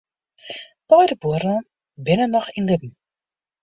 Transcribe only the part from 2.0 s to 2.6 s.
binne noch